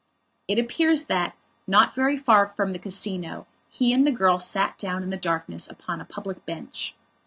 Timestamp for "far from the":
2.17-2.79